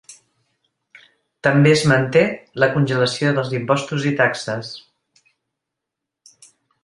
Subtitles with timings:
[1.47, 2.23] També es manté
[2.63, 4.75] la congelació dels impostos i taxes.